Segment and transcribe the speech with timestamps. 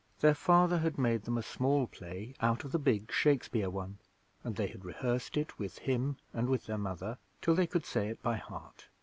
[0.21, 3.99] Their father had made them a small play out of the big Shakespeare one,
[4.43, 8.07] and they had rehearsed it with him and with their mother till they could say
[8.09, 8.87] it by heart.